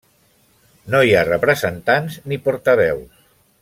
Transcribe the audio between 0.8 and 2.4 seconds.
No hi ha representants